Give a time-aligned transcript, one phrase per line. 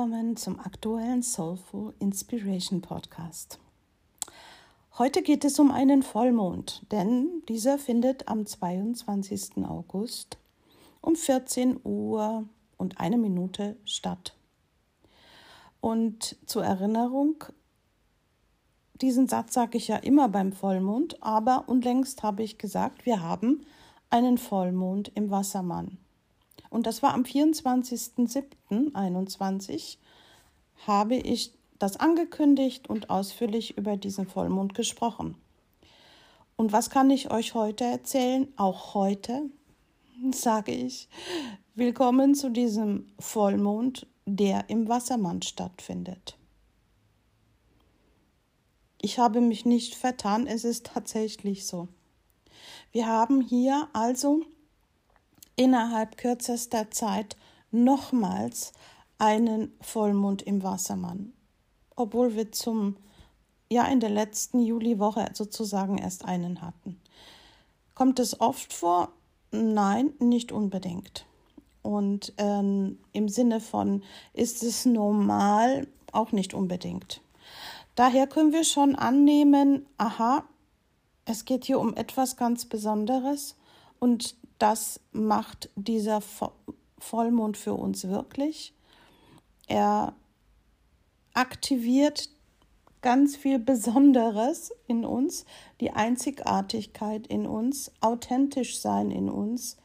[0.00, 3.60] willkommen zum aktuellen Soulful Inspiration Podcast.
[4.96, 9.58] Heute geht es um einen Vollmond, denn dieser findet am 22.
[9.68, 10.38] August
[11.02, 12.46] um 14 Uhr
[12.78, 14.34] und eine Minute statt.
[15.82, 17.44] Und zur Erinnerung,
[19.02, 23.66] diesen Satz sage ich ja immer beim Vollmond, aber unlängst habe ich gesagt, wir haben
[24.08, 25.98] einen Vollmond im Wassermann.
[26.70, 29.98] Und das war am 24.07.21
[30.86, 35.36] habe ich das angekündigt und ausführlich über diesen Vollmond gesprochen.
[36.56, 38.52] Und was kann ich euch heute erzählen?
[38.56, 39.50] Auch heute
[40.32, 41.08] sage ich,
[41.74, 46.36] willkommen zu diesem Vollmond, der im Wassermann stattfindet.
[49.02, 51.88] Ich habe mich nicht vertan, es ist tatsächlich so.
[52.92, 54.42] Wir haben hier also
[55.60, 57.36] innerhalb kürzester Zeit
[57.70, 58.72] nochmals
[59.18, 61.34] einen Vollmond im Wassermann,
[61.96, 62.96] obwohl wir zum
[63.68, 66.98] ja in der letzten Juliwoche sozusagen erst einen hatten.
[67.94, 69.10] Kommt es oft vor?
[69.50, 71.26] Nein, nicht unbedingt.
[71.82, 74.02] Und ähm, im Sinne von,
[74.32, 75.86] ist es normal?
[76.12, 77.20] Auch nicht unbedingt.
[77.96, 80.42] Daher können wir schon annehmen, aha,
[81.26, 83.56] es geht hier um etwas ganz Besonderes
[83.98, 86.20] und das macht dieser
[86.98, 88.74] Vollmond für uns wirklich.
[89.66, 90.14] Er
[91.34, 92.28] aktiviert
[93.00, 95.46] ganz viel Besonderes in uns,
[95.80, 99.78] die Einzigartigkeit in uns, authentisch sein in uns,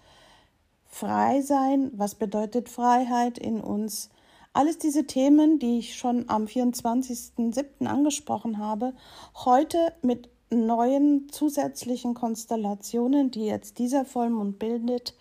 [0.86, 4.10] frei sein, was bedeutet Freiheit in uns.
[4.52, 7.86] Alles diese Themen, die ich schon am 24.07.
[7.86, 8.94] angesprochen habe,
[9.36, 15.16] heute mit neuen zusätzlichen Konstellationen, die jetzt dieser Vollmond bildet,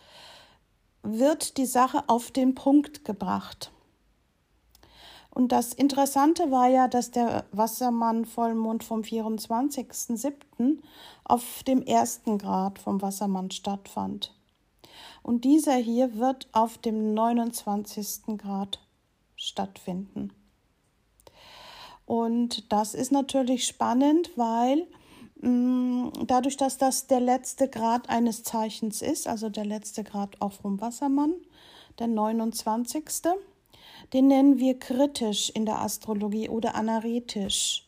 [1.02, 3.70] wird die Sache auf den Punkt gebracht.
[5.30, 10.78] Und das Interessante war ja, dass der Wassermann-Vollmond vom 24.07.
[11.24, 14.33] auf dem ersten Grad vom Wassermann stattfand.
[15.24, 18.39] Und dieser hier wird auf dem 29.
[18.39, 18.78] Grad
[19.34, 20.33] stattfinden.
[22.06, 24.86] Und das ist natürlich spannend, weil
[26.27, 30.80] dadurch, dass das der letzte Grad eines Zeichens ist, also der letzte Grad auch vom
[30.80, 31.34] Wassermann,
[31.98, 33.05] der 29.
[34.12, 37.86] Den nennen wir kritisch in der Astrologie oder anaretisch.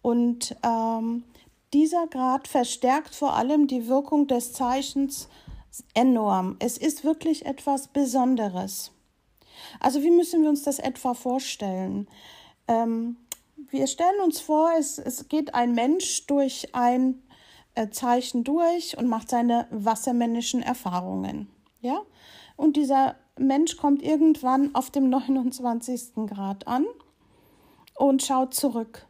[0.00, 1.24] Und ähm,
[1.72, 5.28] dieser Grad verstärkt vor allem die Wirkung des Zeichens
[5.94, 6.56] enorm.
[6.58, 8.92] Es ist wirklich etwas Besonderes.
[9.80, 12.08] Also wie müssen wir uns das etwa vorstellen?
[12.68, 13.16] Ähm,
[13.70, 17.22] wir stellen uns vor, es, es geht ein Mensch durch ein
[17.74, 21.48] äh, Zeichen durch und macht seine wassermännischen Erfahrungen.
[21.80, 22.02] Ja?
[22.56, 26.26] Und dieser Mensch kommt irgendwann auf dem 29.
[26.26, 26.84] Grad an
[27.96, 29.06] und schaut zurück.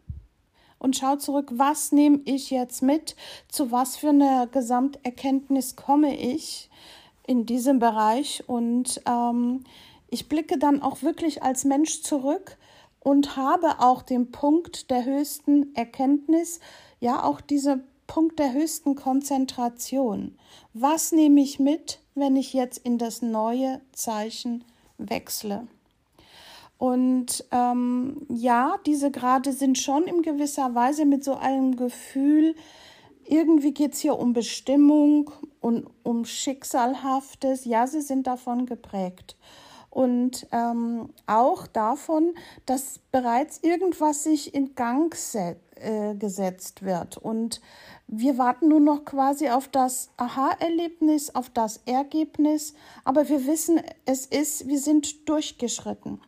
[0.78, 3.14] Und schaut zurück, was nehme ich jetzt mit,
[3.48, 6.70] zu was für einer Gesamterkenntnis komme ich
[7.24, 8.42] in diesem Bereich.
[8.48, 9.62] Und ähm,
[10.08, 12.58] ich blicke dann auch wirklich als Mensch zurück
[13.02, 16.60] und habe auch den Punkt der höchsten Erkenntnis,
[17.00, 20.36] ja auch diese Punkt der höchsten Konzentration.
[20.72, 24.64] Was nehme ich mit, wenn ich jetzt in das neue Zeichen
[24.98, 25.66] wechsle?
[26.78, 32.54] Und ähm, ja, diese Grade sind schon in gewisser Weise mit so einem Gefühl,
[33.24, 35.30] irgendwie geht es hier um Bestimmung
[35.60, 37.64] und um Schicksalhaftes.
[37.64, 39.36] Ja, sie sind davon geprägt
[39.92, 45.14] und ähm, auch davon, dass bereits irgendwas sich in Gang
[45.74, 47.18] äh, gesetzt wird.
[47.18, 47.60] Und
[48.06, 52.72] wir warten nur noch quasi auf das Aha-Erlebnis, auf das Ergebnis,
[53.04, 56.22] aber wir wissen, es ist, wir sind durchgeschritten.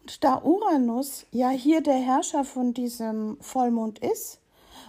[0.00, 4.40] Und da Uranus ja hier der Herrscher von diesem Vollmond ist,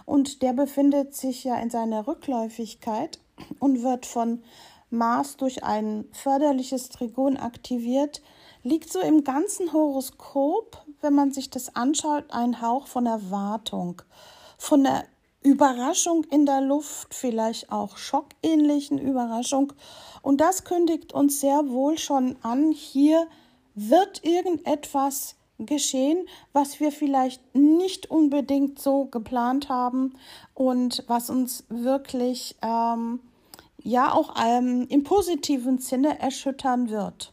[0.06, 3.20] und der befindet sich ja in seiner Rückläufigkeit
[3.60, 4.42] und wird von
[4.90, 8.22] Mars durch ein förderliches Trigon aktiviert,
[8.62, 14.02] liegt so im ganzen Horoskop, wenn man sich das anschaut, ein Hauch von Erwartung,
[14.56, 15.04] von der
[15.42, 19.72] Überraschung in der Luft, vielleicht auch schockähnlichen Überraschung.
[20.22, 23.26] Und das kündigt uns sehr wohl schon an, hier
[23.74, 30.14] wird irgendetwas geschehen, was wir vielleicht nicht unbedingt so geplant haben
[30.54, 33.20] und was uns wirklich ähm,
[33.88, 37.32] ja auch ähm, im positiven Sinne erschüttern wird.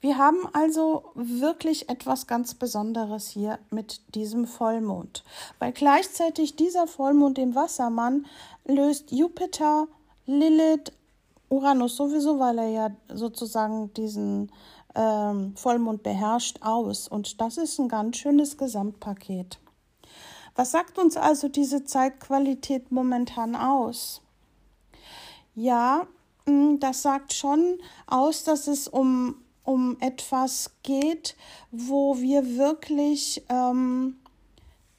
[0.00, 5.22] Wir haben also wirklich etwas ganz Besonderes hier mit diesem Vollmond,
[5.60, 8.26] weil gleichzeitig dieser Vollmond im Wassermann
[8.64, 9.86] löst Jupiter,
[10.26, 10.92] Lilith,
[11.50, 14.50] Uranus sowieso, weil er ja sozusagen diesen
[14.94, 17.06] ähm, Vollmond beherrscht aus.
[17.06, 19.58] Und das ist ein ganz schönes Gesamtpaket.
[20.56, 24.22] Was sagt uns also diese Zeitqualität momentan aus?
[25.54, 26.06] Ja,
[26.46, 31.36] mm, das sagt schon aus, dass es um, um etwas geht,
[31.70, 34.16] wo wir wirklich ähm,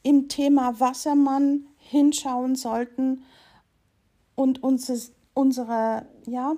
[0.04, 3.24] im Thema Wassermann hinschauen sollten
[4.36, 6.56] und uns unsere ja,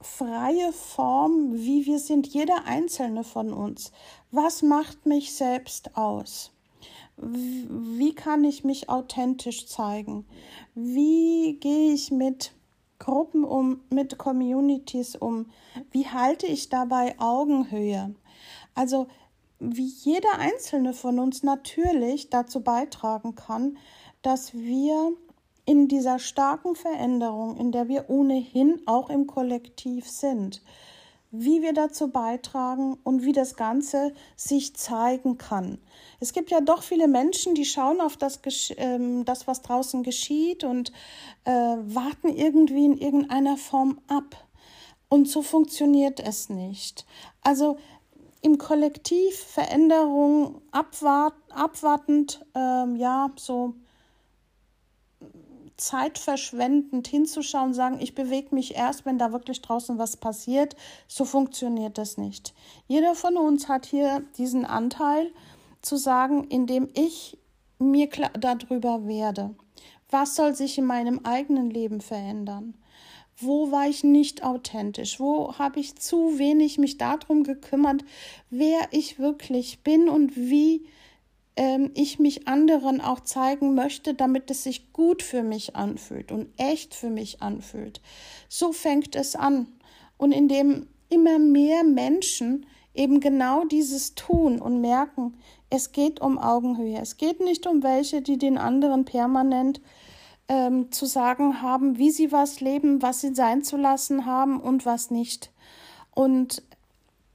[0.00, 3.92] freie Form, wie wir sind, jeder einzelne von uns.
[4.30, 6.51] Was macht mich selbst aus?
[7.16, 10.24] Wie kann ich mich authentisch zeigen?
[10.74, 12.52] Wie gehe ich mit
[12.98, 15.46] Gruppen um, mit Communities um?
[15.90, 18.14] Wie halte ich dabei Augenhöhe?
[18.74, 19.08] Also,
[19.58, 23.78] wie jeder einzelne von uns natürlich dazu beitragen kann,
[24.22, 25.12] dass wir
[25.64, 30.62] in dieser starken Veränderung, in der wir ohnehin auch im Kollektiv sind,
[31.32, 35.78] wie wir dazu beitragen und wie das Ganze sich zeigen kann.
[36.20, 38.40] Es gibt ja doch viele Menschen, die schauen auf das,
[38.76, 40.92] ähm, das was draußen geschieht und
[41.44, 44.36] äh, warten irgendwie in irgendeiner Form ab.
[45.08, 47.06] Und so funktioniert es nicht.
[47.42, 47.78] Also
[48.42, 53.74] im Kollektiv Veränderung abwart, abwartend, ähm, ja, so
[55.82, 60.76] zeitverschwendend hinzuschauen, sagen, ich bewege mich erst, wenn da wirklich draußen was passiert.
[61.08, 62.54] So funktioniert das nicht.
[62.86, 65.32] Jeder von uns hat hier diesen Anteil
[65.82, 67.38] zu sagen, indem ich
[67.78, 69.54] mir klar darüber werde.
[70.10, 72.74] Was soll sich in meinem eigenen Leben verändern?
[73.36, 75.18] Wo war ich nicht authentisch?
[75.18, 78.04] Wo habe ich zu wenig mich darum gekümmert,
[78.50, 80.86] wer ich wirklich bin und wie
[81.56, 86.48] ähm, ich mich anderen auch zeigen möchte, damit es sich gut für mich anfühlt und
[86.56, 88.00] echt für mich anfühlt.
[88.48, 89.66] So fängt es an.
[90.16, 95.34] Und indem immer mehr Menschen eben genau dieses tun und merken,
[95.70, 96.98] es geht um Augenhöhe.
[97.00, 99.80] Es geht nicht um welche, die den anderen permanent
[100.48, 104.84] ähm, zu sagen haben, wie sie was leben, was sie sein zu lassen haben und
[104.84, 105.50] was nicht.
[106.14, 106.62] Und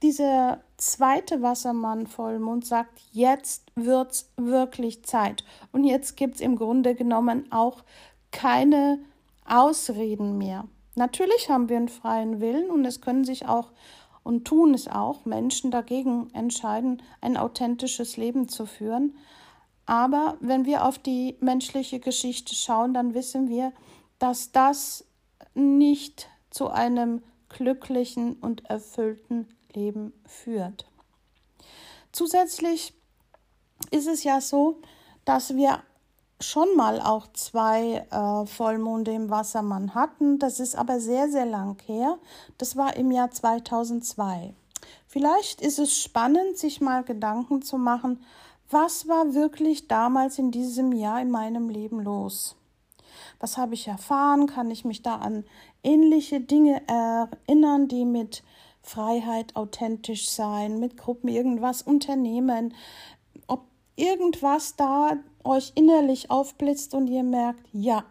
[0.02, 5.44] dieser zweite Wassermann-Vollmond sagt, jetzt wird's wirklich Zeit.
[5.72, 7.84] Und jetzt gibt's im Grunde genommen auch
[8.32, 9.00] keine
[9.46, 10.66] Ausreden mehr.
[10.96, 13.72] Natürlich haben wir einen freien Willen und es können sich auch
[14.24, 19.16] und tun es auch Menschen dagegen entscheiden, ein authentisches Leben zu führen.
[19.86, 23.72] Aber wenn wir auf die menschliche Geschichte schauen, dann wissen wir,
[24.20, 25.06] dass das
[25.54, 29.48] nicht zu einem glücklichen und erfüllten
[29.78, 30.86] Leben führt.
[32.12, 32.94] Zusätzlich
[33.92, 34.82] ist es ja so,
[35.24, 35.84] dass wir
[36.40, 40.40] schon mal auch zwei äh, Vollmonde im Wassermann hatten.
[40.40, 42.18] Das ist aber sehr, sehr lang her.
[42.58, 44.54] Das war im Jahr 2002.
[45.08, 48.24] Vielleicht ist es spannend, sich mal Gedanken zu machen,
[48.70, 52.56] was war wirklich damals in diesem Jahr in meinem Leben los?
[53.40, 54.48] Was habe ich erfahren?
[54.48, 55.46] Kann ich mich da an
[55.84, 58.44] ähnliche Dinge erinnern, die mit
[58.89, 62.74] Freiheit, authentisch sein, mit Gruppen irgendwas unternehmen,
[63.48, 68.06] ob irgendwas da euch innerlich aufblitzt und ihr merkt, ja,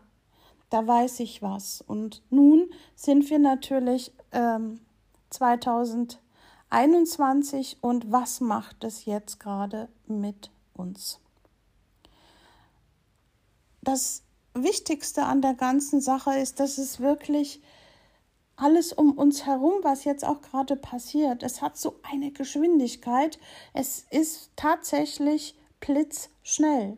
[0.70, 1.81] da weiß ich was.
[1.81, 4.81] Und nun sind wir natürlich ähm,
[5.31, 11.20] 2021 und was macht es jetzt gerade mit uns?
[13.82, 14.22] Das
[14.55, 17.60] Wichtigste an der ganzen Sache ist, dass es wirklich
[18.56, 23.39] alles um uns herum, was jetzt auch gerade passiert, es hat so eine Geschwindigkeit.
[23.75, 26.96] Es ist tatsächlich blitzschnell.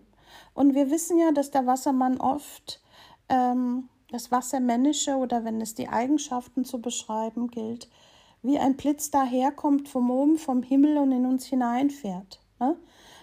[0.55, 2.81] Und wir wissen ja, dass der Wassermann oft
[3.29, 7.89] ähm, das Wassermännische oder wenn es die Eigenschaften zu beschreiben gilt,
[8.43, 12.41] wie ein Blitz daherkommt vom oben, vom Himmel und in uns hineinfährt.
[12.61, 12.77] Ne?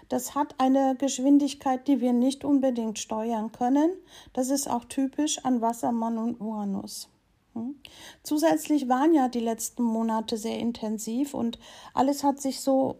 [0.10, 3.92] Das hat eine Geschwindigkeit, die wir nicht unbedingt steuern können.
[4.34, 7.10] Das ist auch typisch an Wassermann und Uranus.
[7.56, 7.76] Hm?
[8.22, 11.58] Zusätzlich waren ja die letzten Monate sehr intensiv und
[11.94, 13.00] alles hat sich so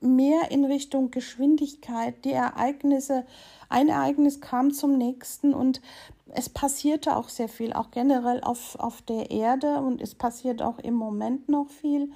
[0.00, 2.24] mehr in Richtung Geschwindigkeit.
[2.24, 3.24] Die Ereignisse,
[3.68, 5.80] ein Ereignis kam zum nächsten und
[6.28, 10.78] es passierte auch sehr viel, auch generell auf, auf der Erde und es passiert auch
[10.78, 12.12] im Moment noch viel.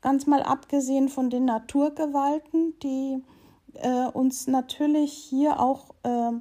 [0.00, 3.22] Ganz mal abgesehen von den Naturgewalten, die
[3.74, 6.32] äh, uns natürlich hier auch äh,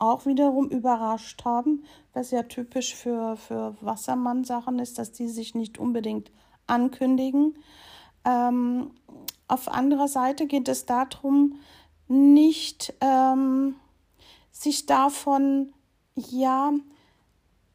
[0.00, 5.78] auch wiederum überrascht haben, was ja typisch für, für Wassermann-Sachen ist, dass die sich nicht
[5.78, 6.32] unbedingt
[6.66, 7.54] ankündigen.
[8.24, 8.90] Ähm,
[9.46, 11.60] auf anderer Seite geht es darum,
[12.08, 13.76] nicht ähm,
[14.50, 15.72] sich davon
[16.14, 16.72] ja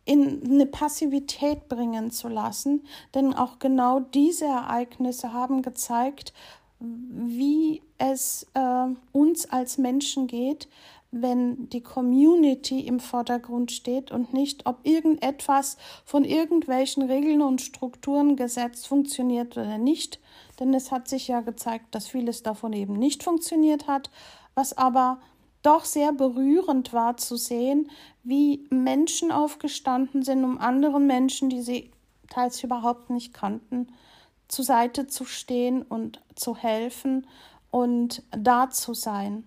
[0.05, 6.33] in eine Passivität bringen zu lassen, denn auch genau diese Ereignisse haben gezeigt,
[6.79, 10.67] wie es äh, uns als Menschen geht,
[11.21, 18.35] wenn die Community im Vordergrund steht und nicht, ob irgendetwas von irgendwelchen Regeln und Strukturen
[18.35, 20.19] gesetzt funktioniert oder nicht.
[20.59, 24.09] Denn es hat sich ja gezeigt, dass vieles davon eben nicht funktioniert hat,
[24.55, 25.19] was aber
[25.61, 27.89] doch sehr berührend war zu sehen,
[28.23, 31.91] wie Menschen aufgestanden sind, um anderen Menschen, die sie
[32.29, 33.87] teils überhaupt nicht kannten,
[34.49, 37.25] zur Seite zu stehen und zu helfen
[37.71, 39.45] und da zu sein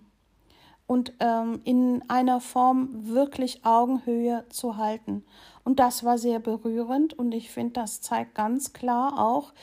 [0.89, 5.23] und ähm, in einer Form wirklich Augenhöhe zu halten.
[5.63, 9.53] Und das war sehr berührend und ich finde, das zeigt ganz klar auch,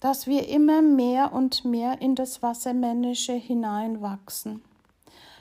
[0.00, 4.60] dass wir immer mehr und mehr in das Wassermännische hineinwachsen.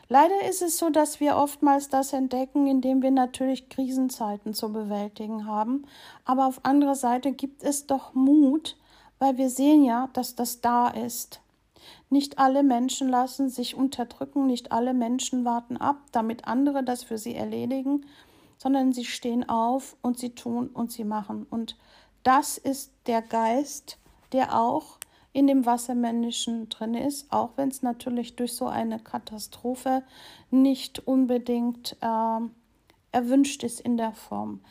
[0.07, 5.47] Leider ist es so, dass wir oftmals das entdecken, indem wir natürlich Krisenzeiten zu bewältigen
[5.47, 5.85] haben.
[6.25, 8.77] Aber auf anderer Seite gibt es doch Mut,
[9.17, 11.41] weil wir sehen ja, dass das da ist.
[12.09, 17.17] Nicht alle Menschen lassen sich unterdrücken, nicht alle Menschen warten ab, damit andere das für
[17.17, 18.05] sie erledigen,
[18.57, 21.45] sondern sie stehen auf und sie tun und sie machen.
[21.49, 21.77] Und
[22.23, 23.97] das ist der Geist,
[24.31, 24.97] der auch
[25.33, 30.03] in dem Wassermännischen drin ist, auch wenn es natürlich durch so eine Katastrophe
[30.49, 32.39] nicht unbedingt äh,
[33.11, 34.61] erwünscht ist in der Form.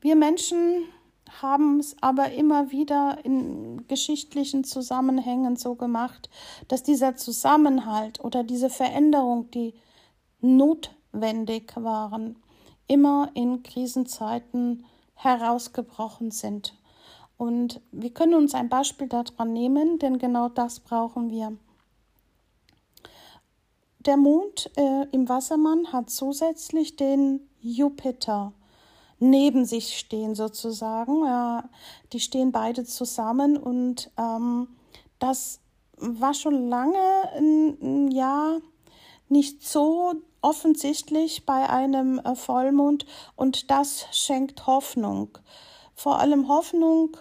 [0.00, 0.84] Wir Menschen
[1.40, 6.28] haben es aber immer wieder in geschichtlichen Zusammenhängen so gemacht,
[6.68, 9.74] dass dieser Zusammenhalt oder diese Veränderung, die
[10.40, 12.36] notwendig waren,
[12.86, 14.84] immer in Krisenzeiten
[15.14, 16.74] herausgebrochen sind.
[17.38, 21.56] Und wir können uns ein Beispiel daran nehmen, denn genau das brauchen wir.
[24.00, 28.52] Der Mond äh, im Wassermann hat zusätzlich den Jupiter
[29.22, 31.24] neben sich stehen sozusagen.
[31.24, 31.68] Ja,
[32.12, 34.68] die stehen beide zusammen und ähm,
[35.18, 35.60] das
[35.96, 36.98] war schon lange
[38.10, 38.58] ja
[39.28, 45.38] nicht so offensichtlich bei einem äh, Vollmond und das schenkt Hoffnung.
[45.94, 47.16] Vor allem Hoffnung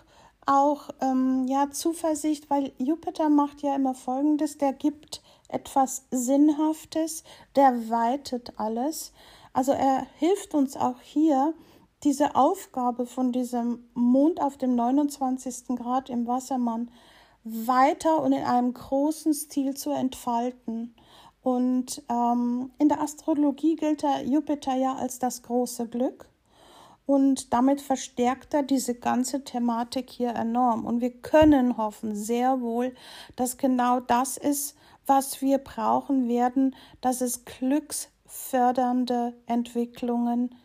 [0.47, 7.23] auch ähm, ja Zuversicht, weil Jupiter macht ja immer Folgendes: Der gibt etwas Sinnhaftes,
[7.55, 9.13] der weitet alles.
[9.53, 11.53] Also er hilft uns auch hier,
[12.03, 15.75] diese Aufgabe von diesem Mond auf dem 29.
[15.77, 16.89] Grad im Wassermann
[17.43, 20.95] weiter und in einem großen Stil zu entfalten.
[21.43, 26.27] Und ähm, in der Astrologie gilt der Jupiter ja als das große Glück.
[27.05, 30.85] Und damit verstärkt er diese ganze Thematik hier enorm.
[30.85, 32.93] Und wir können hoffen sehr wohl,
[33.35, 34.75] dass genau das ist,
[35.07, 40.55] was wir brauchen werden, dass es glücksfördernde Entwicklungen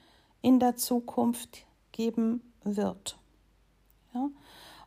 [0.43, 3.19] in der Zukunft geben wird.
[4.14, 4.31] Ja?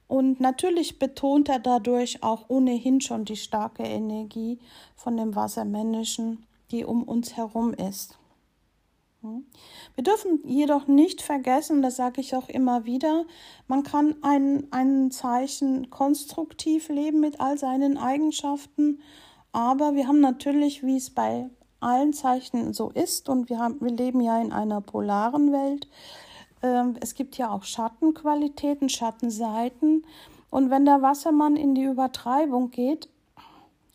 [0.07, 4.57] Und natürlich betont er dadurch auch ohnehin schon die starke Energie
[4.95, 8.17] von dem Wassermännischen, die um uns herum ist.
[9.21, 13.25] Wir dürfen jedoch nicht vergessen, das sage ich auch immer wieder,
[13.67, 19.01] man kann ein, ein Zeichen konstruktiv leben mit all seinen Eigenschaften,
[19.51, 23.91] aber wir haben natürlich, wie es bei allen Zeichen so ist, und wir, haben, wir
[23.91, 25.87] leben ja in einer polaren Welt,
[26.61, 30.03] äh, es gibt ja auch Schattenqualitäten, Schattenseiten,
[30.49, 33.07] und wenn der Wassermann in die Übertreibung geht,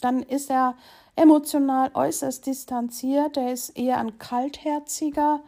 [0.00, 0.76] dann ist er
[1.16, 3.36] emotional äußerst distanziert.
[3.36, 5.40] Er ist eher ein kaltherziger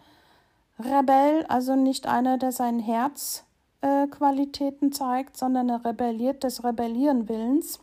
[0.79, 7.81] Rebell, also nicht einer, der seinen Herzqualitäten äh, zeigt, sondern er rebelliert des Rebellieren Willens.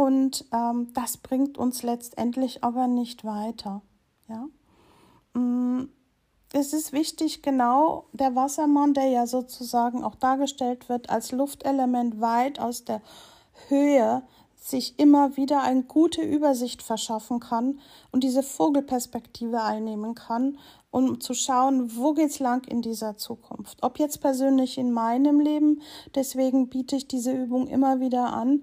[0.00, 3.82] Und ähm, das bringt uns letztendlich aber nicht weiter.
[4.30, 4.48] Ja?
[5.38, 5.90] Mm,
[6.54, 12.60] es ist wichtig, genau der Wassermann, der ja sozusagen auch dargestellt wird als Luftelement weit
[12.60, 13.02] aus der
[13.68, 14.22] Höhe
[14.56, 17.78] sich immer wieder eine gute Übersicht verschaffen kann
[18.10, 20.56] und diese Vogelperspektive einnehmen kann,
[20.90, 23.82] um zu schauen, wo geht's lang in dieser Zukunft.
[23.82, 25.82] Ob jetzt persönlich in meinem Leben,
[26.14, 28.62] deswegen biete ich diese Übung immer wieder an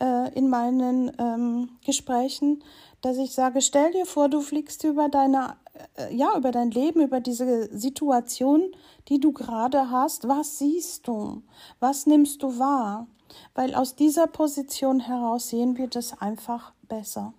[0.00, 2.62] äh, in meinen ähm, Gesprächen,
[3.00, 5.56] dass ich sage, stell dir vor, du fliegst über deine
[5.96, 8.74] äh, ja, über dein Leben, über diese Situation,
[9.08, 10.28] die du gerade hast.
[10.28, 11.42] Was siehst du?
[11.80, 13.06] Was nimmst du wahr?
[13.54, 17.34] weil aus dieser Position heraus sehen wir das einfach besser.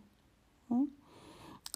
[0.69, 0.91] Hm?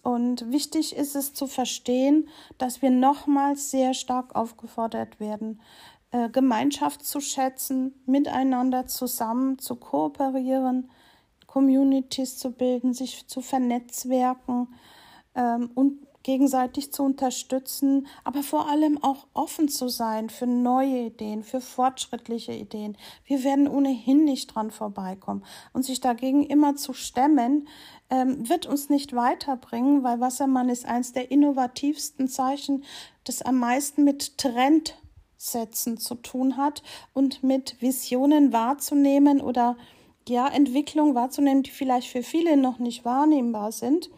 [0.03, 5.59] Und wichtig ist es zu verstehen, dass wir nochmals sehr stark aufgefordert werden,
[6.17, 10.89] äh, Gemeinschaft zu schätzen, miteinander zusammen zu kooperieren,
[11.45, 14.67] Communities zu bilden, sich zu vernetzwerken
[15.35, 21.43] ähm, und gegenseitig zu unterstützen, aber vor allem auch offen zu sein für neue Ideen,
[21.43, 22.97] für fortschrittliche Ideen.
[23.23, 25.45] Wir werden ohnehin nicht dran vorbeikommen.
[25.71, 27.67] Und sich dagegen immer zu stemmen,
[28.09, 32.83] ähm, wird uns nicht weiterbringen, weil Wassermann ist eines der innovativsten Zeichen,
[33.23, 34.37] das am meisten mit
[35.37, 39.77] Trendsätzen zu tun hat und mit Visionen wahrzunehmen oder
[40.27, 44.09] ja, Entwicklung wahrzunehmen, die vielleicht für viele noch nicht wahrnehmbar sind.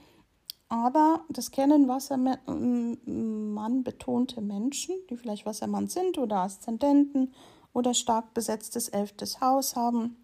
[0.70, 7.34] Aber das kennen Wassermann betonte Menschen, die vielleicht Wassermann sind oder Aszendenten
[7.74, 10.16] oder stark besetztes elftes Haus haben.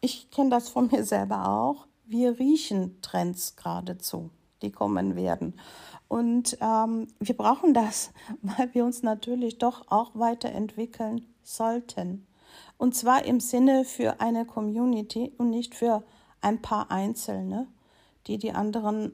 [0.00, 1.86] Ich kenne das von mir selber auch.
[2.04, 5.54] Wir riechen Trends geradezu, die kommen werden.
[6.08, 12.26] Und ähm, wir brauchen das, weil wir uns natürlich doch auch weiterentwickeln sollten.
[12.78, 16.02] Und zwar im Sinne für eine Community und nicht für
[16.40, 17.66] ein paar Einzelne,
[18.26, 19.12] die die anderen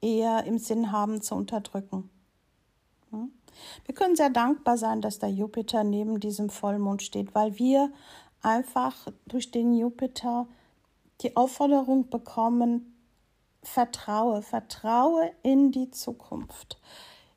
[0.00, 2.10] eher im Sinn haben zu unterdrücken.
[3.10, 3.30] Hm?
[3.84, 7.92] Wir können sehr dankbar sein, dass der Jupiter neben diesem Vollmond steht, weil wir
[8.40, 10.48] einfach durch den Jupiter
[11.20, 12.91] die Aufforderung bekommen,
[13.62, 16.78] vertraue, vertraue in die Zukunft.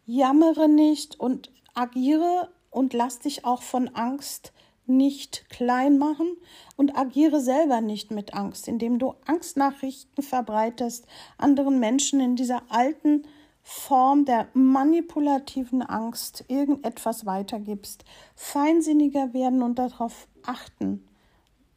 [0.05, 4.51] Jammere nicht und agiere und lass dich auch von Angst
[4.87, 6.37] nicht klein machen
[6.75, 11.05] und agiere selber nicht mit Angst, indem du Angstnachrichten verbreitest,
[11.37, 13.23] anderen Menschen in dieser alten
[13.63, 18.05] Form der manipulativen Angst irgendetwas weitergibst,
[18.35, 21.07] feinsinniger werden und darauf achten,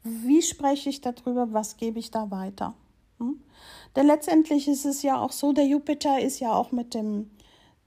[0.03, 2.75] wie spreche ich darüber, was gebe ich da weiter.
[3.19, 3.43] Hm?
[3.97, 7.31] Denn letztendlich ist es ja auch so, der Jupiter ist ja auch mit dem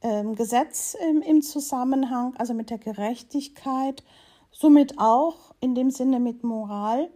[0.01, 0.95] ähm, Gesetz
[1.25, 4.03] im, Zusammenhang, also mit der Gerechtigkeit
[4.51, 7.09] somit auch in dem Sinne mit Moral.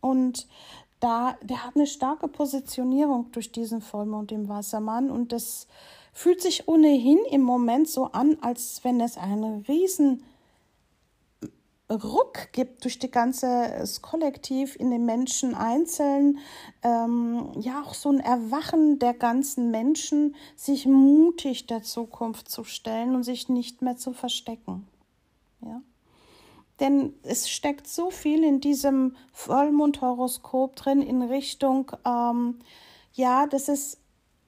[0.00, 0.48] Und
[1.00, 5.66] da, der hat eine starke Positionierung durch diesen Vollmond im Wassermann und das
[6.12, 10.22] fühlt sich ohnehin im Moment so an, als wenn es einen riesen
[11.90, 13.46] Ruck gibt durch die ganze
[13.78, 16.38] das Kollektiv in den Menschen einzeln,
[16.82, 23.14] ähm, ja auch so ein Erwachen der ganzen Menschen, sich mutig der Zukunft zu stellen
[23.14, 24.88] und sich nicht mehr zu verstecken.
[25.60, 25.82] Ja.
[26.80, 32.60] Denn es steckt so viel in diesem Vollmondhoroskop drin in Richtung, ähm,
[33.12, 33.98] ja, dass es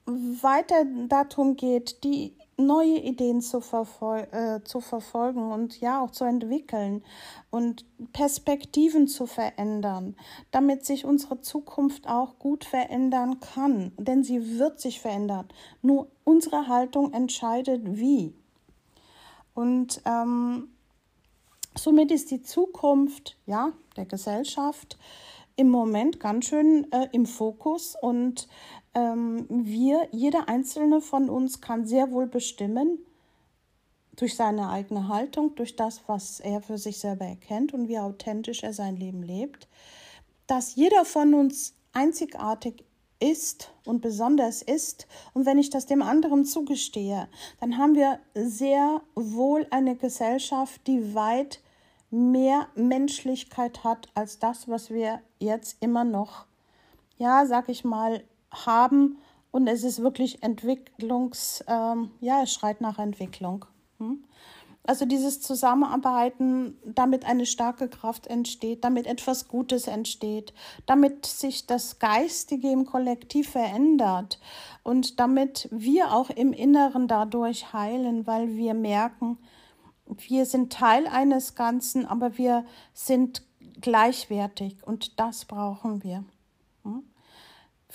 [0.06, 6.24] weiter darum geht, die neue Ideen zu, verfol äh, zu verfolgen und ja auch zu
[6.24, 7.04] entwickeln
[7.50, 10.16] und Perspektiven zu verändern,
[10.50, 13.92] damit sich unsere Zukunft auch gut verändern kann.
[13.98, 15.48] Denn sie wird sich verändern.
[15.82, 18.34] Nur unsere Haltung entscheidet wie.
[19.54, 20.68] Und ähm,
[21.78, 24.96] Somit ist die Zukunft ja, der Gesellschaft
[25.56, 28.48] im Moment ganz schön äh, im Fokus und
[28.98, 32.98] wir, jeder einzelne von uns kann sehr wohl bestimmen,
[34.16, 38.62] durch seine eigene Haltung, durch das, was er für sich selber erkennt und wie authentisch
[38.62, 39.68] er sein Leben lebt,
[40.46, 42.84] dass jeder von uns einzigartig
[43.20, 45.06] ist und besonders ist.
[45.34, 47.28] Und wenn ich das dem anderen zugestehe,
[47.60, 51.60] dann haben wir sehr wohl eine Gesellschaft, die weit
[52.10, 56.46] mehr Menschlichkeit hat als das, was wir jetzt immer noch,
[57.18, 58.22] ja, sag ich mal,
[58.64, 59.18] haben.
[59.50, 63.64] Und es ist wirklich Entwicklungs, ähm, ja, es schreit nach Entwicklung.
[63.98, 64.24] Hm?
[64.86, 70.54] Also dieses Zusammenarbeiten, damit eine starke Kraft entsteht, damit etwas Gutes entsteht,
[70.86, 74.38] damit sich das Geistige im Kollektiv verändert
[74.84, 79.38] und damit wir auch im Inneren dadurch heilen, weil wir merken,
[80.06, 82.64] wir sind Teil eines Ganzen, aber wir
[82.94, 83.42] sind
[83.80, 86.24] gleichwertig und das brauchen wir.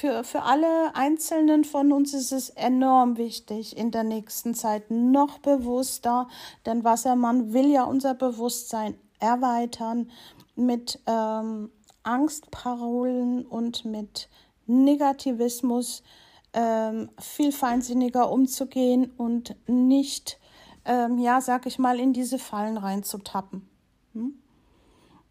[0.02, 5.38] Für, für alle Einzelnen von uns ist es enorm wichtig, in der nächsten Zeit noch
[5.38, 6.28] bewusster,
[6.66, 10.10] denn Wassermann will ja unser Bewusstsein erweitern
[10.56, 11.70] mit ähm,
[12.02, 14.28] Angstparolen und mit
[14.66, 16.02] Negativismus
[16.54, 20.40] ähm, viel feinsinniger umzugehen und nicht
[20.84, 23.70] ähm, ja, sag ich mal, in diese Fallen reinzutappen.
[24.14, 24.41] Hm?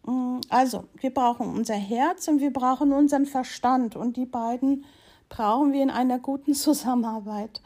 [0.05, 4.85] Mm, also, wir brauchen unser Herz und wir brauchen unseren Verstand und die beiden
[5.29, 7.61] brauchen wir in einer guten Zusammenarbeit.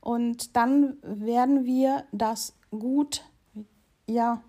[0.00, 3.24] Und dann werden wir das gut,
[4.06, 4.42] ja,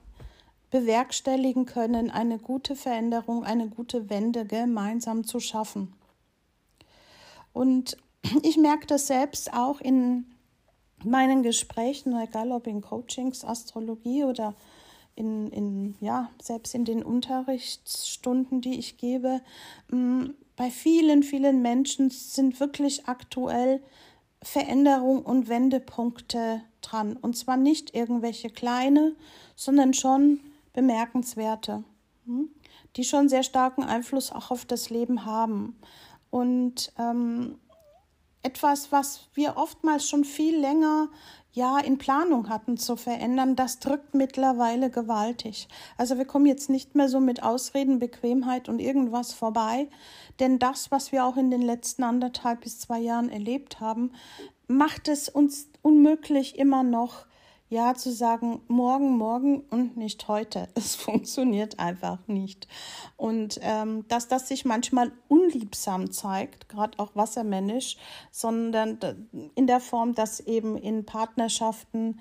[0.70, 5.94] bewerkstelligen können, eine gute Veränderung, eine gute Wende gemeinsam zu schaffen.
[7.54, 7.98] Und
[8.44, 10.26] ich merke das selbst auch in
[11.04, 14.54] meinen Gesprächen, egal ob in Coachings, Astrologie oder
[15.16, 19.42] in, in, ja, selbst in den Unterrichtsstunden, die ich gebe,
[19.90, 23.82] mm, bei vielen, vielen Menschen sind wirklich aktuell
[24.44, 27.16] Veränderung und Wendepunkte dran.
[27.18, 29.16] Und zwar nicht irgendwelche kleine,
[29.56, 30.40] sondern schon
[30.74, 31.84] bemerkenswerte,
[32.26, 32.50] hm,
[32.96, 35.78] die schon sehr starken Einfluss auch auf das Leben haben.
[36.30, 37.60] Und ähm,
[38.44, 41.10] etwas, was wir oftmals schon viel länger
[41.54, 45.68] ja in Planung hatten zu verändern, das drückt mittlerweile gewaltig.
[45.98, 49.90] Also wir kommen jetzt nicht mehr so mit Ausreden, Bequemheit und irgendwas vorbei,
[50.40, 54.12] denn das, was wir auch in den letzten anderthalb bis zwei Jahren erlebt haben,
[54.68, 57.26] macht es uns unmöglich immer noch
[57.72, 60.68] ja zu sagen, morgen, morgen und nicht heute.
[60.76, 62.68] Es funktioniert einfach nicht.
[63.16, 67.96] Und ähm, dass das sich manchmal unliebsam zeigt, gerade auch wassermännisch,
[68.30, 69.00] sondern
[69.56, 72.20] in der Form, dass eben in Partnerschaften,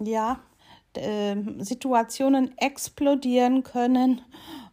[0.00, 0.40] ja,
[0.94, 4.22] äh, Situationen explodieren können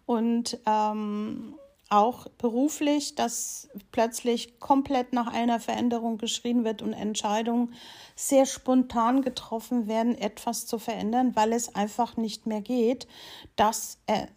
[0.07, 1.53] und ähm,
[1.91, 7.73] auch beruflich, dass plötzlich komplett nach einer Veränderung geschrien wird und Entscheidungen
[8.15, 13.07] sehr spontan getroffen werden, etwas zu verändern, weil es einfach nicht mehr geht.
[13.55, 14.27] Das äh,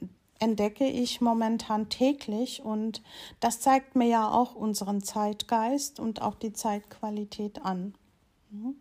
[0.40, 3.02] entdecke ich momentan täglich und
[3.40, 7.94] das zeigt mir ja auch unseren Zeitgeist und auch die Zeitqualität an.
[8.50, 8.76] Mhm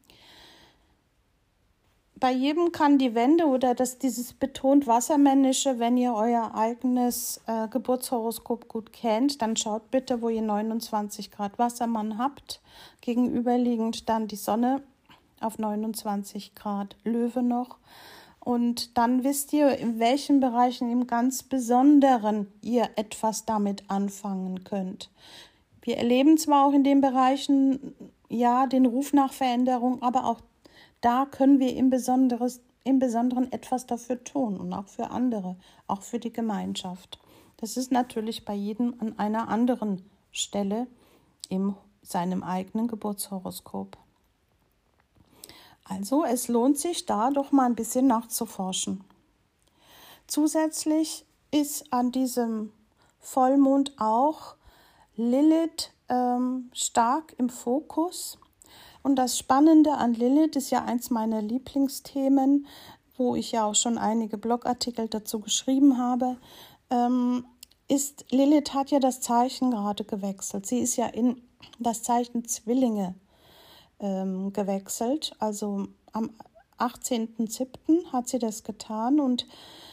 [2.23, 7.67] bei jedem kann die Wende oder das, dieses betont Wassermännische, wenn ihr euer eigenes äh,
[7.67, 12.61] Geburtshoroskop gut kennt, dann schaut bitte, wo ihr 29 Grad Wassermann habt.
[13.01, 14.81] Gegenüberliegend dann die Sonne
[15.41, 17.77] auf 29 Grad Löwe noch.
[18.39, 25.09] Und dann wisst ihr, in welchen Bereichen im ganz Besonderen ihr etwas damit anfangen könnt.
[25.81, 27.93] Wir erleben zwar auch in den Bereichen
[28.29, 30.39] ja den Ruf nach Veränderung, aber auch
[31.03, 36.01] da können wir im, Besonderes, im Besonderen etwas dafür tun und auch für andere, auch
[36.01, 37.19] für die Gemeinschaft.
[37.57, 40.87] Das ist natürlich bei jedem an einer anderen Stelle
[41.49, 43.97] in seinem eigenen Geburtshoroskop.
[45.83, 49.03] Also es lohnt sich da doch mal ein bisschen nachzuforschen.
[50.27, 52.71] Zusätzlich ist an diesem
[53.19, 54.55] Vollmond auch
[55.17, 58.37] Lilith ähm, stark im Fokus.
[59.03, 62.65] Und das Spannende an Lilith ist ja eins meiner Lieblingsthemen,
[63.17, 66.37] wo ich ja auch schon einige Blogartikel dazu geschrieben habe.
[66.89, 67.45] Ähm,
[67.89, 70.65] ist Lilith hat ja das Zeichen gerade gewechselt.
[70.65, 71.41] Sie ist ja in
[71.79, 73.15] das Zeichen Zwillinge
[73.99, 75.35] ähm, gewechselt.
[75.37, 76.29] Also am
[76.79, 78.09] 18.07.
[78.11, 79.45] hat sie das getan und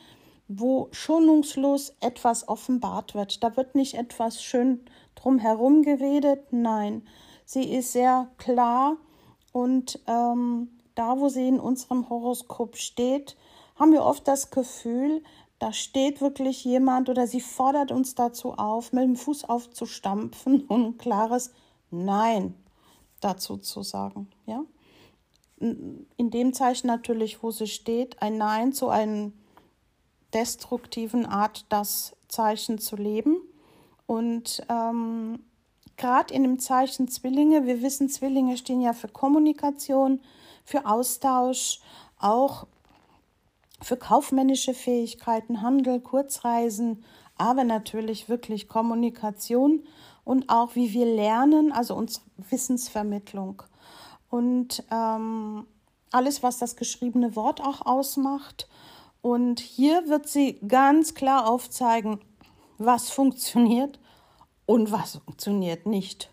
[0.48, 3.42] wo schonungslos etwas offenbart wird.
[3.42, 4.80] Da wird nicht etwas schön
[5.14, 7.06] drumherum geredet, nein,
[7.44, 8.96] sie ist sehr klar
[9.52, 13.36] und ähm, da, wo sie in unserem Horoskop steht,
[13.76, 15.22] haben wir oft das Gefühl,
[15.58, 20.84] da steht wirklich jemand oder sie fordert uns dazu auf, mit dem Fuß aufzustampfen und
[20.84, 21.52] ein klares
[21.90, 22.54] Nein
[23.20, 24.28] dazu zu sagen.
[24.46, 24.64] Ja?
[25.58, 29.32] In dem Zeichen natürlich, wo sie steht, ein Nein zu einem
[30.34, 33.36] destruktiven Art das Zeichen zu leben.
[34.06, 35.40] Und ähm,
[35.96, 40.20] gerade in dem Zeichen Zwillinge, wir wissen, Zwillinge stehen ja für Kommunikation,
[40.64, 41.80] für Austausch,
[42.18, 42.66] auch
[43.82, 47.04] für kaufmännische Fähigkeiten, Handel, Kurzreisen,
[47.36, 49.84] aber natürlich wirklich Kommunikation
[50.24, 53.62] und auch wie wir lernen, also unsere Wissensvermittlung.
[54.30, 55.66] Und ähm,
[56.10, 58.68] alles, was das geschriebene Wort auch ausmacht
[59.26, 62.20] und hier wird sie ganz klar aufzeigen,
[62.78, 63.98] was funktioniert
[64.66, 66.30] und was funktioniert nicht.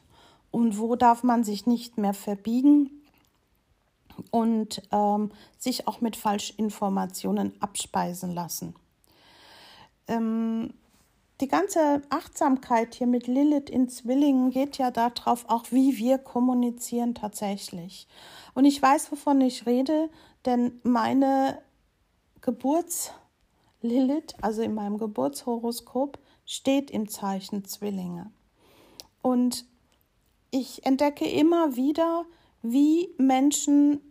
[0.52, 2.92] Und wo darf man sich nicht mehr verbiegen
[4.30, 8.76] und ähm, sich auch mit Falschinformationen abspeisen lassen.
[10.08, 10.76] ähm,
[11.42, 17.16] die ganze Achtsamkeit hier mit Lilith in Zwillingen geht ja darauf, auch wie wir kommunizieren
[17.16, 18.08] tatsächlich.
[18.54, 20.12] Und ich weiß, wovon ich rede,
[20.46, 21.58] denn meine
[22.44, 28.32] Geburts-Lilith, also in meinem Geburtshoroskop, steht im Zeichen Zwillinge.
[29.22, 29.66] Und
[30.52, 32.26] ich entdecke immer wieder,
[32.62, 34.02] wie Menschen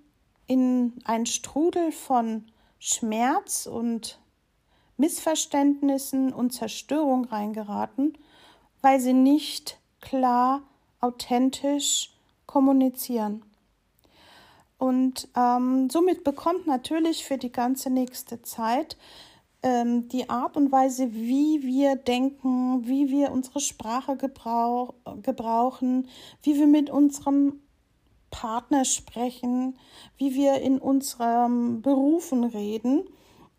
[0.46, 2.46] in einen Strudel von
[2.78, 4.18] Schmerz und
[4.96, 8.16] Missverständnissen und Zerstörung reingeraten,
[8.80, 10.62] weil sie nicht klar,
[11.00, 12.14] authentisch
[12.46, 13.44] kommunizieren.
[14.82, 18.96] Und ähm, somit bekommt natürlich für die ganze nächste Zeit
[19.62, 24.92] ähm, die Art und Weise, wie wir denken, wie wir unsere Sprache gebrauch,
[25.22, 26.08] gebrauchen,
[26.42, 27.60] wie wir mit unserem
[28.32, 29.78] Partner sprechen,
[30.16, 33.04] wie wir in unseren Berufen reden,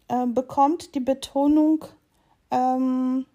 [0.09, 1.85] äh, bekommt die Betonung,
[2.51, 3.25] ähm,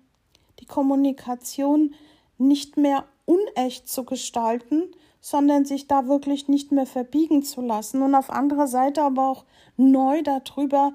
[0.61, 1.95] die Kommunikation
[2.37, 8.15] nicht mehr unecht zu gestalten, sondern sich da wirklich nicht mehr verbiegen zu lassen und
[8.15, 9.45] auf anderer Seite aber auch
[9.77, 10.93] neu darüber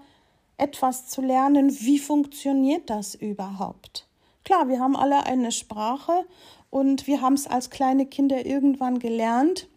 [0.58, 4.08] etwas zu lernen, wie funktioniert das überhaupt.
[4.44, 6.26] Klar, wir haben alle eine Sprache
[6.70, 9.68] und wir haben es als kleine Kinder irgendwann gelernt,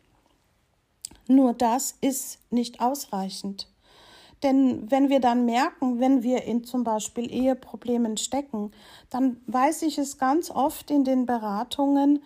[1.29, 3.69] nur das ist nicht ausreichend.
[4.43, 8.71] Denn wenn wir dann merken, wenn wir in zum Beispiel Eheproblemen stecken,
[9.11, 12.23] dann weiß ich es ganz oft in den Beratungen,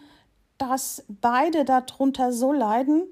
[0.60, 3.04] dass beide darunter so leiden.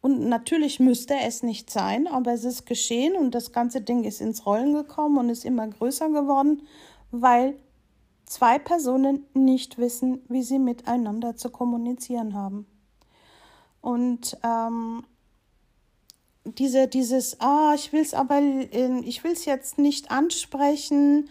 [0.00, 4.20] Und natürlich müsste es nicht sein, aber es ist geschehen und das ganze Ding ist
[4.20, 6.62] ins Rollen gekommen und ist immer größer geworden,
[7.10, 7.56] weil
[8.24, 12.66] zwei Personen nicht wissen, wie sie miteinander zu kommunizieren haben.
[13.80, 15.04] Und ähm,
[16.44, 21.28] diese, dieses, ah, ich will es aber, ich will es jetzt nicht ansprechen,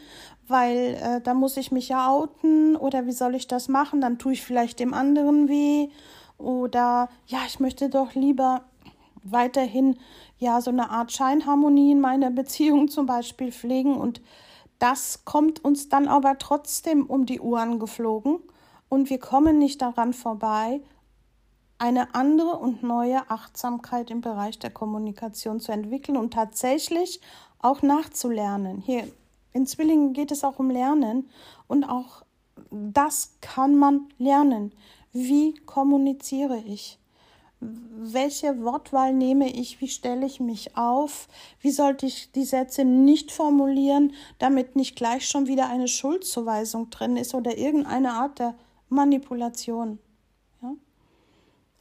[0.48, 4.02] weil äh, da muss ich mich ja outen oder wie soll ich das machen?
[4.02, 5.90] Dann tue ich vielleicht dem anderen weh
[6.38, 8.64] oder ja, ich möchte doch lieber
[9.24, 9.98] weiterhin
[10.38, 14.22] ja so eine Art Scheinharmonie in meiner Beziehung zum Beispiel pflegen und
[14.80, 18.40] das kommt uns dann aber trotzdem um die Ohren geflogen
[18.90, 20.82] und wir kommen nicht daran vorbei,
[21.78, 27.22] eine andere und neue Achtsamkeit im Bereich der Kommunikation zu entwickeln und tatsächlich
[27.60, 28.82] auch nachzulernen.
[28.86, 29.08] Hier
[29.54, 31.30] in Zwillingen geht es auch um Lernen
[31.68, 32.24] und auch
[32.70, 34.74] das kann man lernen.
[35.12, 37.00] Wie kommuniziere ich?
[37.60, 39.82] Welche Wortwahl nehme ich?
[39.82, 41.28] Wie stelle ich mich auf?
[41.60, 47.18] Wie sollte ich die Sätze nicht formulieren, damit nicht gleich schon wieder eine Schuldzuweisung drin
[47.18, 48.56] ist oder irgendeine Art der
[48.90, 50.00] Manipulation?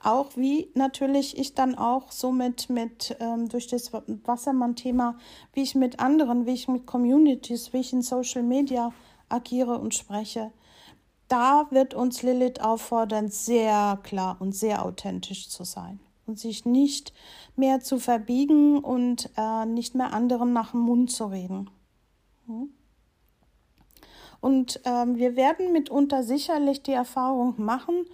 [0.02, 5.18] Auch wie natürlich ich dann auch somit mit ähm, durch das Wassermann-Thema,
[5.52, 8.92] wie ich mit anderen, wie ich mit Communities, wie ich in Social Media
[9.28, 10.52] agiere und spreche.
[11.28, 17.12] Da wird uns Lilith auffordern, sehr klar und sehr authentisch zu sein und sich nicht
[17.54, 21.70] mehr zu verbiegen und äh, nicht mehr anderen nach dem Mund zu reden.
[22.46, 22.70] Hm?
[24.40, 28.06] Und ähm, wir werden mitunter sicherlich die Erfahrung machen,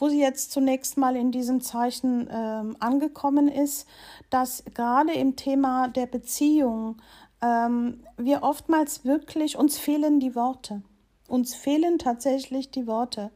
[0.00, 3.86] wo sie jetzt zunächst mal in diesem Zeichen ähm, angekommen ist,
[4.30, 6.96] dass gerade im Thema der Beziehung
[7.42, 10.82] ähm, wir oftmals wirklich, uns fehlen die Worte.
[11.28, 13.30] Uns fehlen tatsächlich die Worte.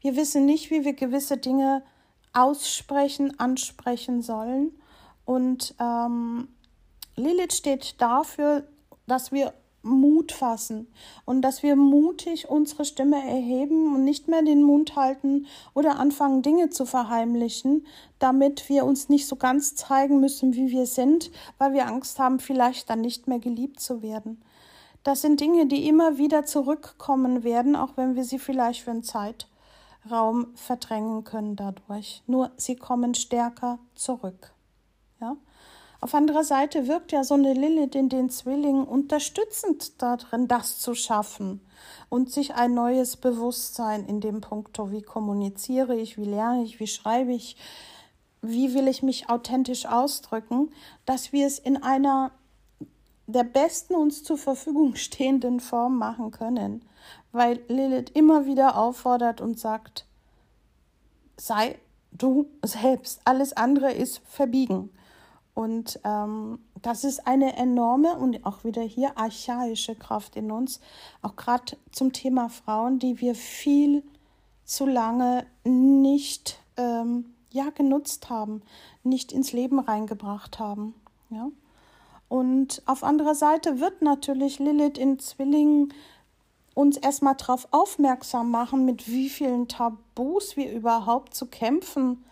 [0.00, 1.82] Wir wissen nicht, wie wir gewisse Dinge
[2.34, 4.70] aussprechen, ansprechen sollen.
[5.24, 6.48] Und ähm,
[7.16, 8.68] Lilith steht dafür,
[9.06, 10.86] dass wir Mut fassen
[11.24, 16.42] und dass wir mutig unsere Stimme erheben und nicht mehr den Mund halten oder anfangen,
[16.42, 17.86] Dinge zu verheimlichen,
[18.18, 22.38] damit wir uns nicht so ganz zeigen müssen, wie wir sind, weil wir Angst haben,
[22.38, 24.40] vielleicht dann nicht mehr geliebt zu werden.
[25.02, 29.02] Das sind Dinge, die immer wieder zurückkommen werden, auch wenn wir sie vielleicht für einen
[29.02, 32.22] Zeitraum verdrängen können dadurch.
[32.28, 34.52] Nur sie kommen stärker zurück.
[35.20, 35.36] Ja?
[36.02, 40.96] Auf anderer Seite wirkt ja so eine Lilith in den Zwillingen unterstützend darin, das zu
[40.96, 41.60] schaffen
[42.08, 46.88] und sich ein neues Bewusstsein in dem Punkt, wie kommuniziere ich, wie lerne ich, wie
[46.88, 47.56] schreibe ich,
[48.40, 50.72] wie will ich mich authentisch ausdrücken,
[51.06, 52.32] dass wir es in einer
[53.28, 56.84] der besten uns zur Verfügung stehenden Form machen können,
[57.30, 60.04] weil Lilith immer wieder auffordert und sagt,
[61.36, 61.78] sei
[62.10, 64.90] du selbst, alles andere ist verbiegen.
[65.54, 70.80] Und ähm, das ist eine enorme und auch wieder hier archaische Kraft in uns,
[71.20, 74.02] auch gerade zum Thema Frauen, die wir viel
[74.64, 78.62] zu lange nicht ähm, ja, genutzt haben,
[79.02, 80.94] nicht ins Leben reingebracht haben.
[81.28, 81.48] Ja?
[82.28, 85.92] Und auf anderer Seite wird natürlich Lilith in Zwillingen
[86.74, 92.24] uns erstmal darauf aufmerksam machen, mit wie vielen Tabus wir überhaupt zu kämpfen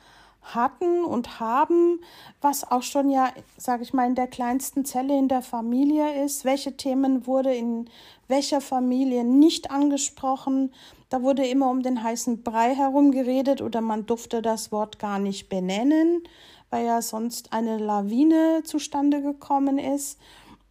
[0.42, 2.00] hatten und haben,
[2.40, 6.44] was auch schon ja, sage ich mal, in der kleinsten Zelle in der Familie ist.
[6.44, 7.88] Welche Themen wurde in
[8.28, 10.72] welcher Familie nicht angesprochen?
[11.08, 15.18] Da wurde immer um den heißen Brei herum geredet oder man durfte das Wort gar
[15.18, 16.22] nicht benennen,
[16.70, 20.18] weil ja sonst eine Lawine zustande gekommen ist.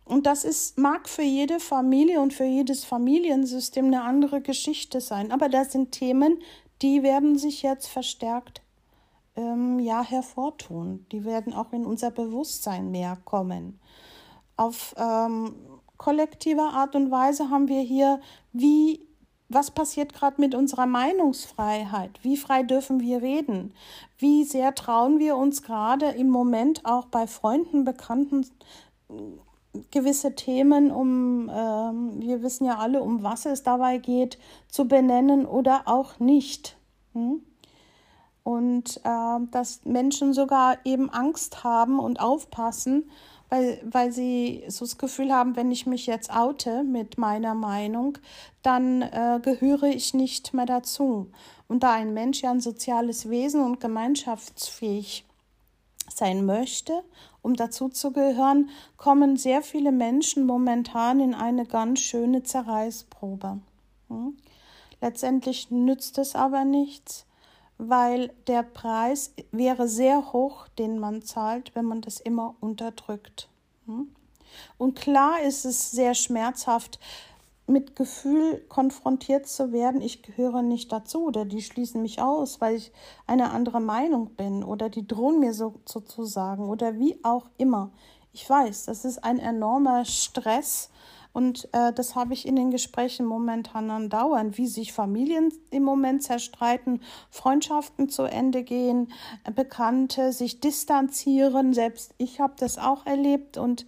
[0.05, 5.31] Und das ist, mag für jede Familie und für jedes Familiensystem eine andere Geschichte sein.
[5.31, 6.41] Aber das sind Themen,
[6.81, 8.61] die werden sich jetzt verstärkt
[9.39, 11.05] ähm, ja, hervortun.
[11.11, 13.79] Die werden auch in unser Bewusstsein mehr kommen.
[14.57, 15.53] Auf ähm,
[15.97, 18.19] kollektiver Art und Weise haben wir hier,
[18.51, 19.07] wie,
[19.47, 22.19] was passiert gerade mit unserer Meinungsfreiheit?
[22.23, 23.73] Wie frei dürfen wir reden?
[24.17, 28.45] Wie sehr trauen wir uns gerade im Moment auch bei Freunden, Bekannten,
[29.91, 35.45] gewisse Themen, um, ähm, wir wissen ja alle, um was es dabei geht, zu benennen
[35.45, 36.77] oder auch nicht.
[37.13, 37.41] Hm?
[38.49, 43.07] Und äh, dass Menschen sogar eben Angst haben und aufpassen,
[43.47, 48.17] weil, weil sie so das Gefühl haben, wenn ich mich jetzt oute mit meiner Meinung,
[48.63, 51.27] dann äh, gehöre ich nicht mehr dazu.
[51.67, 55.25] Und da ein Mensch ja ein soziales Wesen und gemeinschaftsfähig
[56.11, 57.03] sein möchte,
[57.43, 63.59] um dazu zu gehören, kommen sehr viele Menschen momentan in eine ganz schöne Zerreißprobe.
[64.07, 64.37] Hm?
[65.01, 67.27] Letztendlich nützt es aber nichts,
[67.79, 73.49] weil der Preis wäre sehr hoch, den man zahlt, wenn man das immer unterdrückt.
[73.85, 74.13] Hm?
[74.77, 76.99] Und klar ist es sehr schmerzhaft,
[77.67, 82.75] mit Gefühl konfrontiert zu werden, ich gehöre nicht dazu oder die schließen mich aus, weil
[82.75, 82.91] ich
[83.27, 87.91] eine andere Meinung bin oder die drohen mir so, sozusagen oder wie auch immer.
[88.33, 90.89] Ich weiß, das ist ein enormer Stress
[91.39, 96.21] und äh, das habe ich in den Gesprächen momentan andauernd, wie sich Familien im Moment
[96.21, 99.07] zerstreiten, Freundschaften zu Ende gehen,
[99.45, 101.73] äh, Bekannte sich distanzieren.
[101.73, 103.85] Selbst ich habe das auch erlebt und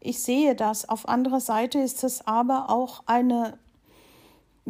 [0.00, 0.88] ich sehe das.
[0.88, 3.56] Auf anderer Seite ist es aber auch eine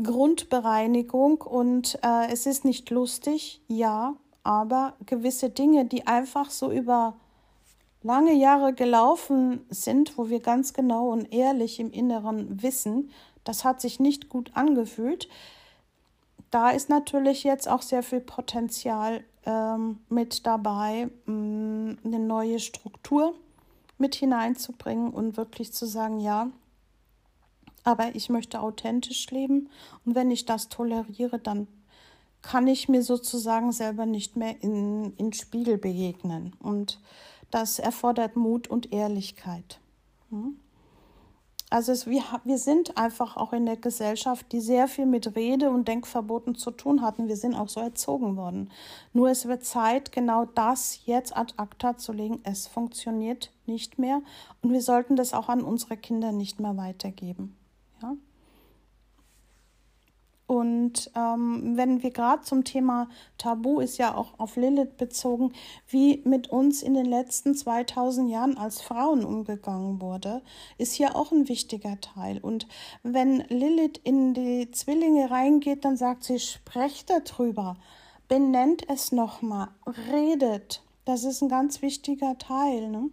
[0.02, 7.14] Grundbereinigung und äh, es ist nicht lustig, ja, aber gewisse Dinge, die einfach so über
[8.02, 13.11] lange Jahre gelaufen sind, wo wir ganz genau und ehrlich im Inneren wissen,
[13.44, 15.28] das hat sich nicht gut angefühlt,
[16.50, 22.58] da ist natürlich jetzt auch sehr viel Potenzial ähm, mit dabei, mh, mm, eine neue
[22.58, 23.34] Struktur
[23.98, 26.50] mit hineinzubringen und wirklich zu sagen, ja,
[27.84, 29.68] aber ich möchte authentisch leben
[30.04, 31.66] und wenn ich das toleriere, dann
[32.42, 36.54] kann ich mir sozusagen selber nicht mehr in, in Spiegel begegnen.
[36.61, 37.00] Und
[37.50, 39.80] das erfordert Mut und Ehrlichkeit.
[40.30, 40.58] Hm?
[41.70, 45.70] Also es, wir, wir sind einfach auch in der Gesellschaft, die sehr viel mit Rede-
[45.70, 47.28] und Denkverboten zu tun hatten.
[47.28, 48.70] Wir sind auch so erzogen worden.
[49.12, 52.40] Nur es wird Zeit, genau das jetzt ad acta zu legen.
[52.42, 54.22] Es funktioniert nicht mehr
[54.62, 57.54] und wir sollten das auch an unsere Kinder nicht mehr weitergeben.
[58.00, 58.14] Ja?
[60.48, 65.52] Und ähm, wenn wir gerade zum Thema Tabu ist ja auch auf Lilith bezogen,
[65.88, 70.40] wie mit uns in den letzten 2000 Jahren als Frauen umgegangen wurde,
[70.78, 72.38] ist hier auch ein wichtiger Teil.
[72.38, 72.66] Und
[73.02, 77.76] wenn Lilith in die Zwillinge reingeht, dann sagt sie, sprecht darüber,
[78.26, 79.68] benennt es nochmal,
[80.11, 80.82] redet.
[81.04, 82.88] Das ist ein ganz wichtiger Teil.
[82.88, 83.11] Ne?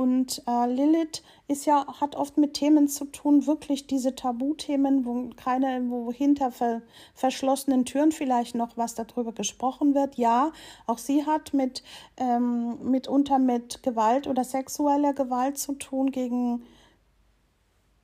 [0.00, 5.28] Und äh, Lilith ist ja, hat oft mit Themen zu tun, wirklich diese Tabuthemen, wo
[5.36, 6.80] keine, wo hinter ver,
[7.12, 10.14] verschlossenen Türen vielleicht noch was darüber gesprochen wird.
[10.14, 10.52] Ja,
[10.86, 11.82] auch sie hat mit
[12.16, 16.62] ähm, mitunter mit Gewalt oder sexueller Gewalt zu tun gegen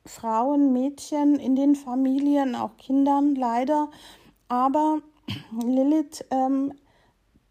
[0.05, 3.89] Frauen, Mädchen in den Familien, auch Kindern leider.
[4.49, 4.99] Aber
[5.65, 6.75] Lilith ähm,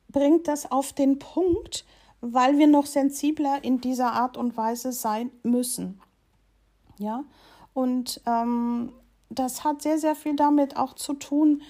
[0.08, 1.84] bringt das auf den Punkt,
[2.33, 6.02] weil wir noch sensibler in dieser Art und Weise sein müssen.
[6.97, 7.23] Ja,
[7.73, 8.93] und ähm,
[9.29, 11.62] das hat sehr, sehr viel damit auch zu tun,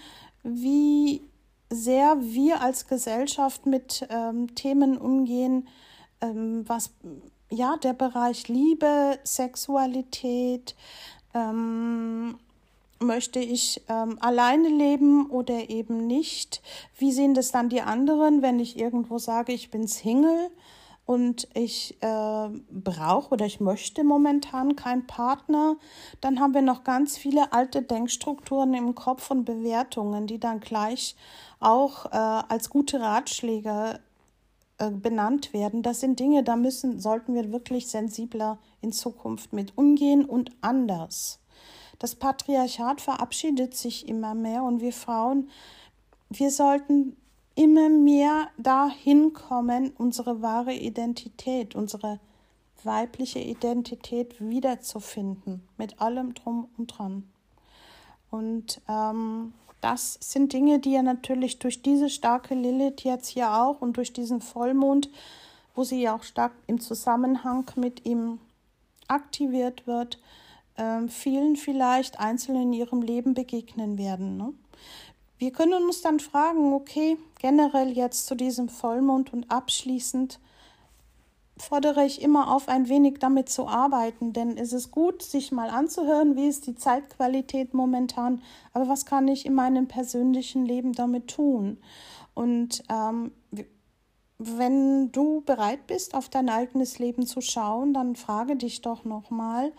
[0.44, 1.22] wie
[1.70, 5.68] sehr wir als Gesellschaft mit ähm, Themen umgehen,
[6.22, 6.92] ähm, was
[7.50, 10.76] ja der Bereich Liebe, Sexualität,
[11.34, 12.38] ähm,
[13.00, 16.62] möchte ich ähm, alleine leben oder eben nicht?
[16.98, 20.50] Wie sehen das dann die anderen, wenn ich irgendwo sage, ich bin Single
[21.06, 25.78] und ich äh, brauche oder ich möchte momentan keinen Partner?
[26.22, 31.16] Dann haben wir noch ganz viele alte Denkstrukturen im Kopf und Bewertungen, die dann gleich
[31.60, 34.00] auch äh, als gute Ratschläge
[34.78, 35.84] äh, benannt werden.
[35.84, 41.40] Das sind Dinge, da müssen, sollten wir wirklich sensibler in Zukunft mit umgehen und anders.
[42.00, 45.50] Das Patriarchat verabschiedet sich immer mehr und wir Frauen,
[46.30, 47.16] wir sollten
[47.56, 52.20] immer mehr dahin kommen, unsere wahre Identität, unsere
[52.84, 57.24] weibliche Identität wiederzufinden, mit allem drum und dran.
[58.30, 63.82] Und ähm, das sind Dinge, die ja natürlich durch diese starke Lilith jetzt hier auch
[63.82, 65.10] und durch diesen Vollmond,
[65.74, 68.40] wo sie ja auch stark im Zusammenhang mit ihm
[69.08, 70.20] aktiviert wird,
[70.78, 74.38] äh, vielen vielleicht einzeln in ihrem Leben begegnen werden.
[74.38, 74.54] Ne?
[75.38, 80.40] Wir können uns dann fragen, okay, generell jetzt zu diesem Vollmond und abschließend,
[81.58, 85.70] fordere ich immer auf, ein wenig damit zu arbeiten, denn es ist gut, sich mal
[85.70, 88.42] anzuhören, wie ist die Zeitqualität momentan,
[88.74, 91.78] aber was kann ich in meinem persönlichen Leben damit tun?
[92.34, 93.32] Und ähm,
[94.38, 99.72] wenn du bereit bist, auf dein eigenes Leben zu schauen, dann frage dich doch nochmal,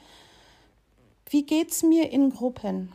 [1.30, 2.92] wie geht es mir in Gruppen?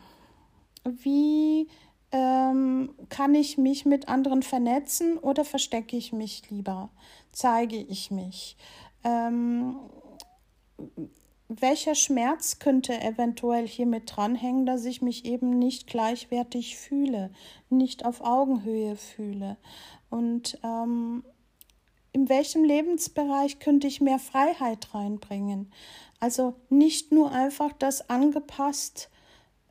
[0.83, 1.67] Wie
[2.11, 6.89] ähm, kann ich mich mit anderen vernetzen oder verstecke ich mich lieber?
[7.31, 8.57] Zeige ich mich?
[9.03, 9.77] Ähm,
[11.47, 17.31] welcher Schmerz könnte eventuell hier mit dranhängen, dass ich mich eben nicht gleichwertig fühle,
[17.69, 19.57] nicht auf Augenhöhe fühle?
[20.09, 21.23] Und ähm,
[22.13, 25.71] in welchem Lebensbereich könnte ich mehr Freiheit reinbringen?
[26.21, 29.09] Also nicht nur einfach das angepasst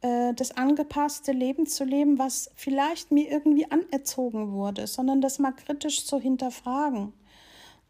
[0.03, 5.53] äh, das angepasste Leben zu leben, was vielleicht mir irgendwie anerzogen wurde, sondern das mal
[5.53, 7.13] kritisch zu hinterfragen.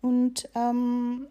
[0.01, 1.29] Und ähm,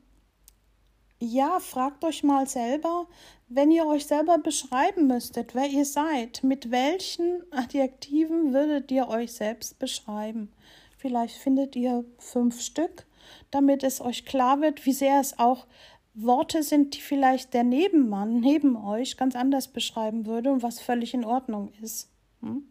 [1.19, 3.07] ja, fragt euch mal selber,
[3.49, 9.33] wenn ihr euch selber beschreiben müsstet, wer ihr seid, mit welchen Adjektiven würdet ihr euch
[9.33, 10.53] selbst beschreiben?
[10.97, 13.05] Vielleicht findet ihr fünf Stück,
[13.51, 15.65] damit es euch klar wird, wie sehr es auch
[16.13, 21.13] Worte sind, die vielleicht der Nebenmann neben euch ganz anders beschreiben würde und was völlig
[21.13, 22.09] in Ordnung ist.
[22.41, 22.63] Hm?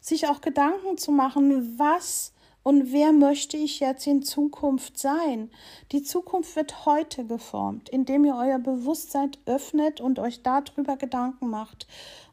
[0.00, 2.32] Sich auch Gedanken zu machen, was
[2.62, 5.50] und wer möchte ich jetzt in Zukunft sein?
[5.92, 11.86] Die Zukunft wird heute geformt, indem ihr euer Bewusstsein öffnet und euch darüber Gedanken macht.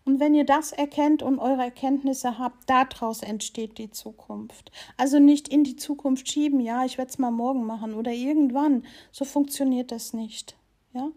[0.07, 4.71] Und wenn ihr das erkennt und eure Erkenntnisse habt, daraus entsteht die Zukunft.
[4.95, 8.85] Also nicht in die Zukunft schieben, ja, ich werde es mal morgen machen oder irgendwann.
[9.11, 10.55] So funktioniert das nicht.
[10.93, 11.09] Ja?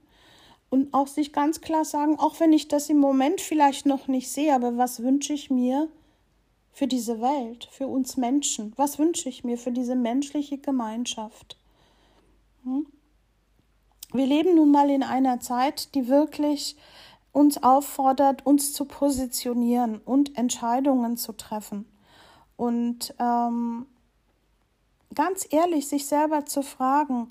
[0.70, 4.28] Und auch sich ganz klar sagen, auch wenn ich das im Moment vielleicht noch nicht
[4.28, 5.86] sehe, aber was wünsche ich mir
[6.72, 8.72] für diese Welt, für uns Menschen?
[8.74, 11.57] Was wünsche ich mir für diese menschliche Gemeinschaft?
[12.64, 12.88] Hm?
[14.12, 16.74] Wir leben nun mal in einer Zeit, die wirklich
[17.32, 21.86] uns auffordert, uns zu positionieren und Entscheidungen zu treffen.
[22.56, 23.86] Und ähm,
[25.14, 27.30] ganz ehrlich, sich selber zu fragen,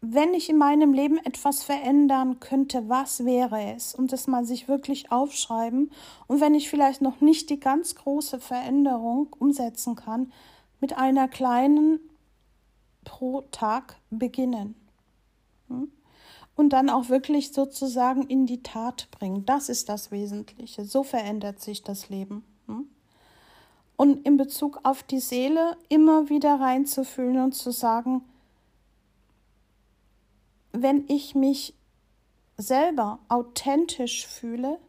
[0.00, 3.94] wenn ich in meinem Leben etwas verändern könnte, was wäre es?
[3.94, 5.90] Und das mal sich wirklich aufschreiben.
[6.28, 10.32] Und wenn ich vielleicht noch nicht die ganz große Veränderung umsetzen kann,
[10.80, 11.98] mit einer kleinen
[13.04, 14.76] pro Tag beginnen.
[15.68, 15.90] Hm?
[16.58, 19.46] Und dann auch wirklich sozusagen in die Tat bringen.
[19.46, 20.84] Das ist das Wesentliche.
[20.84, 22.44] So verändert sich das Leben.
[22.66, 22.88] Hm?
[23.96, 28.22] Und in Bezug auf die Seele immer wieder reinzufühlen und zu sagen,
[30.72, 31.74] wenn ich mich
[32.56, 34.80] selber authentisch fühle,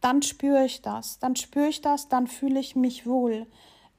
[0.00, 3.46] dann spüre ich das, dann spüre ich das, dann fühle ich mich wohl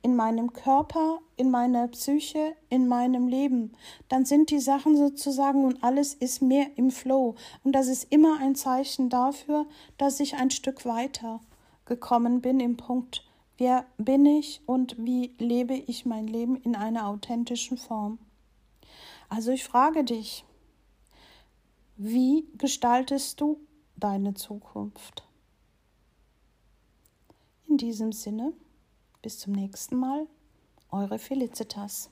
[0.03, 3.71] in meinem Körper, in meiner Psyche, in meinem Leben,
[4.09, 7.35] dann sind die Sachen sozusagen und alles ist mehr im Flow.
[7.63, 9.65] Und das ist immer ein Zeichen dafür,
[9.97, 11.39] dass ich ein Stück weiter
[11.85, 13.25] gekommen bin im Punkt,
[13.57, 18.19] wer bin ich und wie lebe ich mein Leben in einer authentischen Form.
[19.29, 20.43] Also ich frage dich,
[21.95, 23.57] wie gestaltest du
[23.95, 25.23] deine Zukunft?
[27.69, 28.51] In diesem Sinne
[29.23, 30.27] bis zum nächsten Mal,
[30.91, 32.11] eure Felicitas.